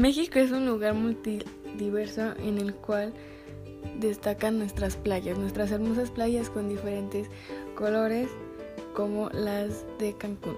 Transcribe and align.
México 0.00 0.38
es 0.38 0.50
un 0.50 0.64
lugar 0.64 0.94
multidiverso 0.94 2.32
en 2.38 2.56
el 2.56 2.72
cual 2.74 3.12
destacan 3.98 4.58
nuestras 4.58 4.96
playas, 4.96 5.36
nuestras 5.36 5.70
hermosas 5.72 6.10
playas 6.10 6.48
con 6.48 6.70
diferentes 6.70 7.28
colores 7.74 8.30
como 8.94 9.28
las 9.28 9.84
de 9.98 10.14
Cancún. 10.14 10.56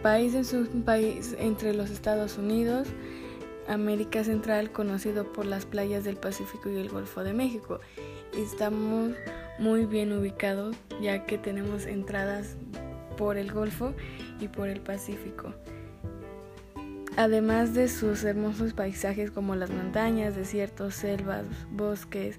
País 0.00 0.32
es 0.34 0.52
un 0.52 0.84
país 0.84 1.34
entre 1.40 1.74
los 1.74 1.90
Estados 1.90 2.38
Unidos, 2.38 2.86
América 3.66 4.22
Central, 4.22 4.70
conocido 4.70 5.32
por 5.32 5.44
las 5.44 5.66
playas 5.66 6.04
del 6.04 6.16
Pacífico 6.16 6.70
y 6.70 6.76
el 6.76 6.88
Golfo 6.88 7.24
de 7.24 7.32
México. 7.32 7.80
Estamos 8.36 9.10
muy 9.58 9.86
bien 9.86 10.12
ubicados 10.12 10.76
ya 11.02 11.26
que 11.26 11.36
tenemos 11.36 11.84
entradas 11.84 12.56
por 13.16 13.38
el 13.38 13.50
Golfo 13.50 13.92
y 14.38 14.46
por 14.46 14.68
el 14.68 14.80
Pacífico. 14.80 15.52
Además 17.18 17.74
de 17.74 17.88
sus 17.88 18.22
hermosos 18.22 18.74
paisajes 18.74 19.32
como 19.32 19.56
las 19.56 19.70
montañas, 19.70 20.36
desiertos, 20.36 20.94
selvas, 20.94 21.44
bosques, 21.68 22.38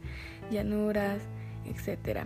llanuras, 0.49 1.19
etc. 1.65 2.19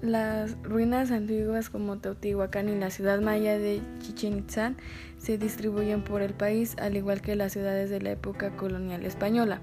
Las 0.00 0.56
ruinas 0.62 1.10
antiguas 1.10 1.68
como 1.68 1.98
Teotihuacán 1.98 2.70
y 2.70 2.78
la 2.78 2.88
ciudad 2.88 3.20
maya 3.20 3.58
de 3.58 3.82
Chichen 3.98 4.38
Itzá 4.38 4.72
se 5.18 5.36
distribuyen 5.36 6.04
por 6.04 6.22
el 6.22 6.32
país, 6.32 6.74
al 6.80 6.96
igual 6.96 7.20
que 7.20 7.36
las 7.36 7.52
ciudades 7.52 7.90
de 7.90 8.00
la 8.00 8.12
época 8.12 8.56
colonial 8.56 9.04
española. 9.04 9.60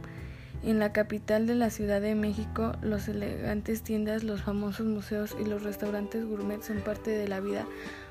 En 0.62 0.78
la 0.78 0.94
capital 0.94 1.48
de 1.48 1.56
la 1.56 1.72
Ciudad 1.72 2.02
de 2.02 2.14
México, 2.14 2.74
los 2.84 3.08
elegantes 3.08 3.82
tiendas, 3.82 4.24
los 4.24 4.44
famosos 4.44 4.86
museos 4.86 5.36
y 5.44 5.46
los 5.46 5.64
restaurantes 5.64 6.24
gourmet 6.24 6.62
son 6.62 6.82
parte 6.82 7.10
de 7.10 7.28
la 7.28 7.40
vida 7.40 7.66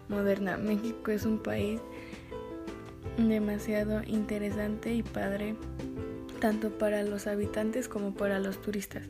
moderna. 0.08 0.56
México 0.56 1.12
es 1.12 1.24
un 1.24 1.38
país 1.38 1.80
demasiado 3.18 4.02
interesante 4.04 4.94
y 4.94 5.02
padre, 5.02 5.56
tanto 6.40 6.70
para 6.70 7.02
los 7.02 7.26
habitantes 7.26 7.88
como 7.88 8.14
para 8.14 8.38
los 8.38 8.60
turistas. 8.60 9.04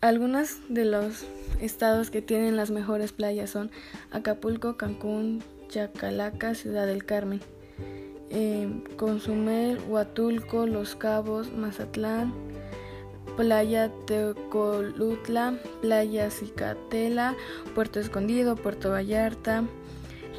Algunos 0.00 0.58
de 0.68 0.86
los 0.86 1.26
estados 1.60 2.10
que 2.10 2.22
tienen 2.22 2.56
las 2.56 2.70
mejores 2.70 3.12
playas 3.12 3.50
son 3.50 3.70
Acapulco, 4.10 4.76
Cancún, 4.78 5.42
Chacalaca, 5.68 6.54
Ciudad 6.54 6.86
del 6.86 7.04
Carmen, 7.04 7.40
eh, 8.30 8.82
Consumel, 8.96 9.78
Huatulco, 9.88 10.66
Los 10.66 10.96
Cabos, 10.96 11.52
Mazatlán, 11.52 12.32
Playa 13.36 13.90
Tecolutla, 14.06 15.58
Playa 15.82 16.30
Cicatela, 16.30 17.36
Puerto 17.74 18.00
Escondido, 18.00 18.56
Puerto 18.56 18.90
Vallarta, 18.90 19.64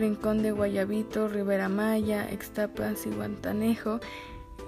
Rincón 0.01 0.43
de 0.43 0.51
Guayabito, 0.51 1.29
Rivera 1.29 1.69
Maya, 1.69 2.29
Extapas 2.29 3.05
y 3.05 3.11
Guantanejo. 3.11 3.99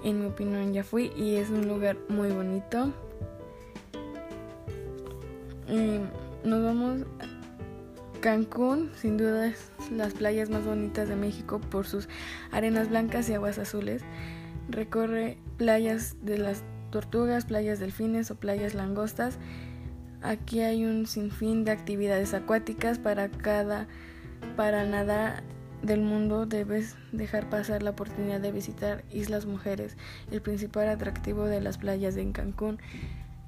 En 0.02 0.20
mi 0.20 0.26
opinión 0.26 0.72
ya 0.72 0.84
fui 0.84 1.12
y 1.16 1.36
es 1.36 1.50
un 1.50 1.68
lugar 1.68 1.96
muy 2.08 2.30
bonito 2.30 2.92
nos 6.44 6.62
vamos 6.62 7.02
a 7.20 8.20
Cancún, 8.20 8.90
sin 8.96 9.18
duda 9.18 9.48
es 9.48 9.70
las 9.90 10.14
playas 10.14 10.48
más 10.48 10.64
bonitas 10.64 11.08
de 11.08 11.16
México 11.16 11.60
por 11.60 11.86
sus 11.86 12.08
arenas 12.52 12.88
blancas 12.88 13.28
y 13.28 13.34
aguas 13.34 13.58
azules. 13.58 14.02
Recorre 14.68 15.36
playas 15.58 16.16
de 16.22 16.38
las 16.38 16.62
tortugas, 16.90 17.44
playas 17.44 17.80
delfines 17.80 18.30
o 18.30 18.36
playas 18.36 18.72
langostas. 18.74 19.38
Aquí 20.22 20.60
hay 20.60 20.86
un 20.86 21.06
sinfín 21.06 21.64
de 21.64 21.72
actividades 21.72 22.32
acuáticas 22.32 22.98
para 22.98 23.28
cada 23.28 23.88
para 24.56 24.84
nadar 24.84 25.42
del 25.82 26.00
mundo 26.00 26.46
debes 26.46 26.96
dejar 27.12 27.50
pasar 27.50 27.82
la 27.82 27.90
oportunidad 27.90 28.40
de 28.40 28.52
visitar 28.52 29.04
Islas 29.12 29.46
Mujeres, 29.46 29.96
el 30.30 30.40
principal 30.40 30.88
atractivo 30.88 31.44
de 31.44 31.60
las 31.60 31.78
playas 31.78 32.14
de 32.14 32.30
Cancún. 32.32 32.78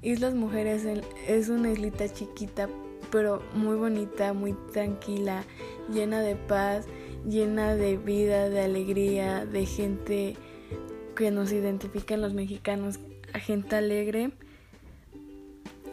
Islas 0.01 0.35
Mujeres 0.35 0.85
es 1.27 1.49
una 1.49 1.71
islita 1.71 2.07
chiquita, 2.11 2.69
pero 3.11 3.41
muy 3.53 3.75
bonita, 3.75 4.33
muy 4.33 4.53
tranquila, 4.71 5.43
llena 5.91 6.21
de 6.21 6.35
paz, 6.35 6.85
llena 7.27 7.75
de 7.75 7.97
vida, 7.97 8.49
de 8.49 8.61
alegría, 8.61 9.45
de 9.45 9.65
gente 9.65 10.37
que 11.15 11.31
nos 11.31 11.51
identifican 11.51 12.21
los 12.21 12.33
mexicanos, 12.33 12.99
gente 13.33 13.75
alegre. 13.75 14.31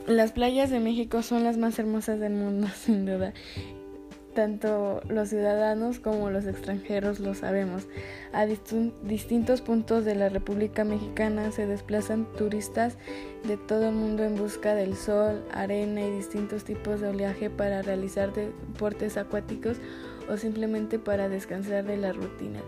Las 0.07 0.33
playas 0.33 0.69
de 0.69 0.81
México 0.81 1.23
son 1.23 1.45
las 1.45 1.57
más 1.57 1.79
hermosas 1.79 2.21
del 2.21 2.35
mundo, 2.35 2.69
sin 2.75 3.07
duda 3.07 3.33
tanto 4.35 5.01
los 5.09 5.31
ciudadanos 5.31 6.01
como 6.01 6.29
los 6.31 6.47
extranjeros 6.47 7.21
lo 7.21 7.35
sabemos. 7.35 7.87
A 8.33 8.47
distintos 8.47 9.61
puntos 9.63 10.05
de 10.05 10.15
la 10.15 10.29
República 10.29 10.85
Mexicana 10.85 11.53
se 11.53 11.67
desplazan 11.67 12.27
turistas 12.37 12.97
de 13.45 13.57
todo 13.57 13.89
el 13.89 13.95
mundo 13.95 14.25
en 14.25 14.37
busca 14.37 14.75
del 14.75 14.97
sol, 14.97 15.45
arena 15.53 16.03
y 16.03 16.11
distintos 16.11 16.65
tipos 16.65 17.01
de 17.01 17.09
oleaje 17.09 17.49
para 17.49 17.83
realizar 17.83 18.33
deportes 18.33 19.17
acuáticos 19.17 19.79
o 20.29 20.37
simplemente 20.37 20.99
para 20.99 21.29
descansar 21.29 21.85
de 21.85 21.97
la 21.97 22.13
rutina, 22.13 22.61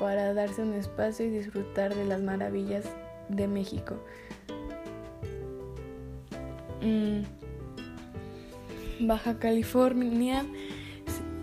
para 0.00 0.32
darse 0.34 0.62
un 0.62 0.74
espacio 0.74 1.26
y 1.26 1.30
disfrutar 1.30 1.94
de 1.94 2.04
las 2.04 2.22
maravillas 2.22 2.84
de 3.28 3.48
México. 3.48 3.96
Mm. 6.80 7.22
Baja 9.06 9.38
California 9.38 10.44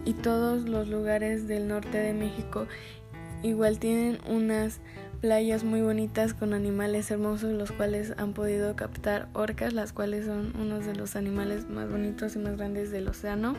y 0.09 0.14
todos 0.14 0.68
los 0.68 0.88
lugares 0.88 1.47
del 1.47 1.68
norte 1.68 2.00
de 2.00 2.16
México 2.16 2.66
igual 3.44 3.78
tienen 3.78 4.18
unas 4.28 4.80
playas 5.22 5.64
muy 5.64 5.81
bonitas 5.81 6.34
con 6.34 6.56
animales 6.56 7.12
hermosos 7.12 7.53
los 7.53 7.72
cuales 7.72 8.16
han 8.18 8.34
podido 8.34 8.75
captar 8.75 9.28
orcas 9.34 9.72
las 9.72 9.94
cuales 9.94 10.25
son 10.25 10.56
unos 10.59 10.88
de 10.88 10.96
los 10.96 11.16
animales 11.16 11.69
más 11.69 11.92
bonitos 11.92 12.36
y 12.36 12.40
más 12.40 12.58
grandes 12.58 12.90
del 12.90 13.08
océano. 13.08 13.53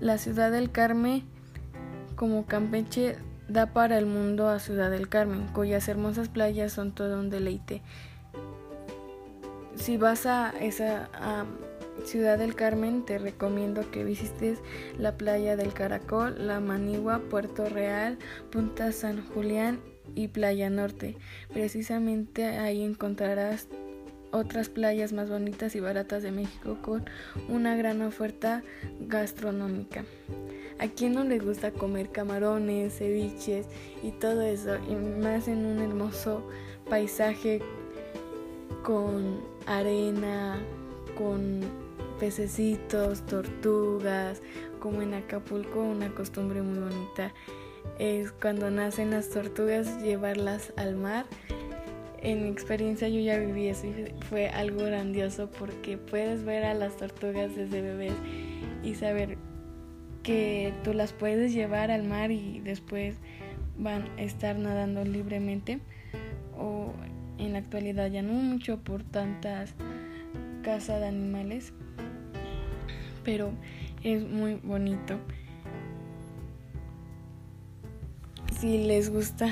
La 0.00 0.16
ciudad 0.16 0.50
del 0.50 0.70
Carmen 0.70 1.22
como 2.14 2.46
Campeche 2.46 3.16
da 3.46 3.66
para 3.66 3.98
el 3.98 4.06
mundo 4.06 4.48
a 4.48 4.58
Ciudad 4.58 4.90
del 4.90 5.10
Carmen 5.10 5.48
cuyas 5.48 5.86
hermosas 5.86 6.30
playas 6.30 6.72
son 6.72 6.92
todo 6.92 7.20
un 7.20 7.28
deleite. 7.28 7.82
Si 9.74 9.98
vas 9.98 10.24
a 10.24 10.54
esa 10.58 11.10
Ciudad 12.04 12.38
del 12.38 12.54
Carmen, 12.54 13.04
te 13.04 13.18
recomiendo 13.18 13.90
que 13.90 14.04
visites 14.04 14.58
la 14.98 15.16
playa 15.16 15.56
del 15.56 15.72
Caracol, 15.72 16.46
la 16.46 16.60
Manigua, 16.60 17.20
Puerto 17.30 17.68
Real, 17.68 18.18
Punta 18.50 18.92
San 18.92 19.26
Julián 19.28 19.80
y 20.14 20.28
Playa 20.28 20.70
Norte. 20.70 21.16
Precisamente 21.52 22.44
ahí 22.44 22.82
encontrarás 22.82 23.68
otras 24.30 24.68
playas 24.68 25.12
más 25.12 25.30
bonitas 25.30 25.74
y 25.74 25.80
baratas 25.80 26.22
de 26.22 26.32
México 26.32 26.78
con 26.82 27.04
una 27.48 27.76
gran 27.76 28.02
oferta 28.02 28.62
gastronómica. 29.00 30.04
¿A 30.78 30.88
quién 30.88 31.14
no 31.14 31.24
le 31.24 31.38
gusta 31.38 31.70
comer 31.70 32.10
camarones, 32.10 32.98
ceviches 32.98 33.66
y 34.02 34.10
todo 34.10 34.42
eso? 34.42 34.76
Y 34.88 34.94
más 34.94 35.48
en 35.48 35.64
un 35.64 35.78
hermoso 35.78 36.46
paisaje 36.88 37.62
con 38.82 39.40
arena, 39.66 40.58
con 41.16 41.85
pececitos, 42.18 43.24
tortugas, 43.26 44.42
como 44.80 45.02
en 45.02 45.14
Acapulco 45.14 45.82
una 45.82 46.14
costumbre 46.14 46.62
muy 46.62 46.78
bonita 46.78 47.32
es 47.98 48.32
cuando 48.32 48.70
nacen 48.70 49.10
las 49.10 49.30
tortugas 49.30 50.02
llevarlas 50.02 50.72
al 50.76 50.96
mar. 50.96 51.26
En 52.22 52.42
mi 52.42 52.48
experiencia 52.48 53.08
yo 53.08 53.20
ya 53.20 53.38
viví 53.38 53.68
eso 53.68 53.86
y 53.86 54.12
fue 54.28 54.48
algo 54.48 54.84
grandioso 54.84 55.50
porque 55.50 55.96
puedes 55.96 56.44
ver 56.44 56.64
a 56.64 56.74
las 56.74 56.96
tortugas 56.96 57.54
desde 57.54 57.82
bebés 57.82 58.14
y 58.82 58.94
saber 58.94 59.38
que 60.22 60.72
tú 60.82 60.92
las 60.92 61.12
puedes 61.12 61.52
llevar 61.52 61.90
al 61.90 62.02
mar 62.02 62.32
y 62.32 62.60
después 62.60 63.16
van 63.78 64.08
a 64.18 64.22
estar 64.22 64.58
nadando 64.58 65.04
libremente 65.04 65.78
o 66.58 66.92
en 67.38 67.52
la 67.52 67.58
actualidad 67.58 68.10
ya 68.10 68.22
no 68.22 68.32
mucho 68.32 68.78
por 68.78 69.04
tantas 69.04 69.74
casas 70.62 71.00
de 71.00 71.06
animales 71.06 71.72
pero 73.26 73.50
es 74.04 74.22
muy 74.22 74.54
bonito. 74.54 75.18
Si 78.60 78.78
les 78.86 79.12
gusta 79.12 79.50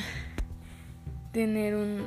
tener 1.33 1.75
un... 1.75 2.05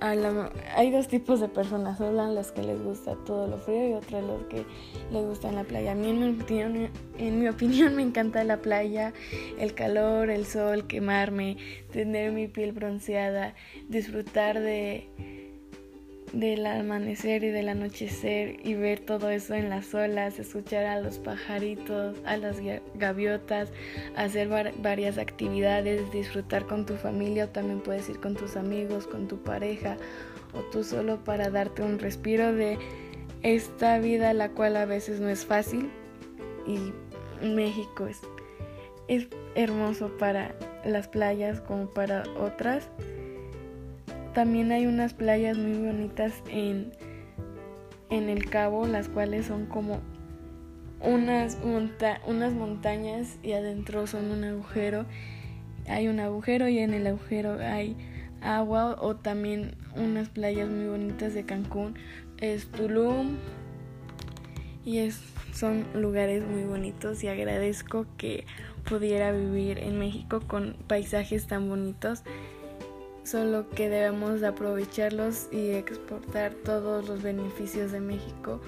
hay 0.00 0.90
dos 0.90 1.08
tipos 1.08 1.40
de 1.40 1.48
personas, 1.48 1.96
son 1.96 2.16
las 2.16 2.52
que 2.52 2.62
les 2.62 2.80
gusta 2.80 3.16
todo 3.24 3.48
lo 3.48 3.56
frío 3.56 3.88
y 3.88 3.92
otras 3.94 4.22
los 4.22 4.44
que 4.44 4.66
les 5.10 5.24
gusta 5.24 5.50
la 5.50 5.64
playa. 5.64 5.92
A 5.92 5.94
mí 5.94 6.10
en 6.10 6.90
en 7.18 7.40
mi 7.40 7.48
opinión 7.48 7.96
me 7.96 8.02
encanta 8.02 8.44
la 8.44 8.58
playa, 8.58 9.14
el 9.58 9.74
calor, 9.74 10.28
el 10.28 10.44
sol, 10.44 10.86
quemarme, 10.86 11.56
tener 11.92 12.30
mi 12.30 12.46
piel 12.46 12.72
bronceada, 12.72 13.54
disfrutar 13.88 14.60
de 14.60 15.08
del 16.34 16.66
amanecer 16.66 17.44
y 17.44 17.48
del 17.48 17.68
anochecer 17.68 18.56
y 18.66 18.74
ver 18.74 18.98
todo 18.98 19.30
eso 19.30 19.54
en 19.54 19.70
las 19.70 19.94
olas, 19.94 20.38
escuchar 20.38 20.84
a 20.84 21.00
los 21.00 21.18
pajaritos, 21.18 22.16
a 22.24 22.36
las 22.36 22.56
gaviotas, 22.96 23.70
hacer 24.16 24.48
varias 24.78 25.16
actividades, 25.18 26.10
disfrutar 26.10 26.66
con 26.66 26.86
tu 26.86 26.94
familia 26.96 27.44
o 27.44 27.48
también 27.48 27.80
puedes 27.80 28.08
ir 28.08 28.18
con 28.18 28.34
tus 28.34 28.56
amigos, 28.56 29.06
con 29.06 29.28
tu 29.28 29.38
pareja 29.38 29.96
o 30.52 30.60
tú 30.70 30.82
solo 30.82 31.22
para 31.22 31.50
darte 31.50 31.82
un 31.82 31.98
respiro 32.00 32.52
de 32.52 32.78
esta 33.42 33.98
vida 33.98 34.32
la 34.34 34.50
cual 34.50 34.76
a 34.76 34.86
veces 34.86 35.20
no 35.20 35.28
es 35.28 35.44
fácil 35.44 35.90
y 36.66 37.46
México 37.46 38.06
es, 38.06 38.20
es 39.06 39.28
hermoso 39.54 40.10
para 40.18 40.56
las 40.84 41.06
playas 41.06 41.60
como 41.60 41.86
para 41.86 42.24
otras. 42.38 42.88
También 44.34 44.72
hay 44.72 44.86
unas 44.86 45.14
playas 45.14 45.56
muy 45.56 45.78
bonitas 45.86 46.32
en, 46.50 46.92
en 48.10 48.28
el 48.28 48.50
cabo, 48.50 48.86
las 48.86 49.08
cuales 49.08 49.46
son 49.46 49.66
como 49.66 50.00
unas, 51.00 51.58
unas 52.26 52.52
montañas 52.52 53.38
y 53.44 53.52
adentro 53.52 54.08
son 54.08 54.32
un 54.32 54.42
agujero. 54.42 55.06
Hay 55.86 56.08
un 56.08 56.18
agujero 56.18 56.68
y 56.68 56.80
en 56.80 56.94
el 56.94 57.06
agujero 57.06 57.58
hay 57.60 57.96
agua 58.40 58.96
o 59.00 59.14
también 59.14 59.76
unas 59.94 60.28
playas 60.30 60.68
muy 60.68 60.86
bonitas 60.86 61.32
de 61.32 61.44
Cancún. 61.44 61.94
Es 62.38 62.66
Tulum 62.66 63.36
y 64.84 64.98
es, 64.98 65.20
son 65.52 65.84
lugares 65.94 66.44
muy 66.44 66.64
bonitos 66.64 67.22
y 67.22 67.28
agradezco 67.28 68.06
que 68.16 68.46
pudiera 68.84 69.30
vivir 69.30 69.78
en 69.78 69.98
México 69.98 70.40
con 70.46 70.76
paisajes 70.88 71.46
tan 71.46 71.68
bonitos 71.68 72.24
solo 73.24 73.68
que 73.70 73.88
debemos 73.88 74.42
aprovecharlos 74.42 75.48
y 75.50 75.70
exportar 75.70 76.54
todos 76.54 77.08
los 77.08 77.22
beneficios 77.22 77.90
de 77.90 78.00
México 78.00 78.60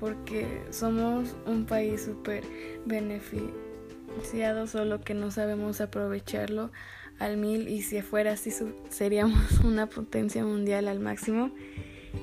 porque 0.00 0.62
somos 0.70 1.36
un 1.46 1.66
país 1.66 2.02
súper 2.02 2.42
beneficiado, 2.86 4.66
solo 4.66 5.00
que 5.02 5.14
no 5.14 5.30
sabemos 5.30 5.80
aprovecharlo 5.80 6.70
al 7.18 7.36
mil 7.36 7.68
y 7.68 7.82
si 7.82 8.00
fuera 8.00 8.32
así 8.32 8.50
seríamos 8.88 9.60
una 9.64 9.86
potencia 9.86 10.44
mundial 10.44 10.88
al 10.88 11.00
máximo. 11.00 11.50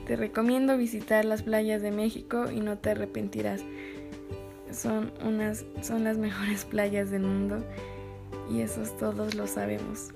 Te 0.06 0.16
recomiendo 0.16 0.76
visitar 0.76 1.24
las 1.24 1.44
playas 1.44 1.82
de 1.82 1.92
México 1.92 2.52
y 2.52 2.60
no 2.60 2.78
te 2.80 2.90
arrepentirás. 2.90 3.62
Son 4.72 5.14
unas 5.24 5.66
son 5.82 6.04
las 6.04 6.18
mejores 6.18 6.66
playas 6.70 7.12
del 7.12 7.22
mundo 7.22 7.64
y 8.52 8.62
esos 8.62 8.98
todos 8.98 9.36
lo 9.36 9.46
sabemos. 9.46 10.10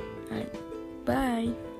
Bye. 1.05 1.70